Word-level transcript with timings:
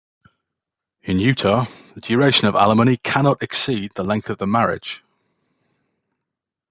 In 1.03 1.19
Utah, 1.19 1.65
the 1.93 2.01
duration 2.01 2.47
of 2.47 2.55
alimony 2.55 2.97
cannot 2.97 3.43
exceed 3.43 3.91
the 3.93 4.03
length 4.03 4.31
of 4.31 4.39
the 4.39 4.47
marriage. 4.47 5.03